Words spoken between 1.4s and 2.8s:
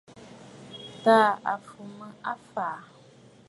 à fù mə afɔ̀.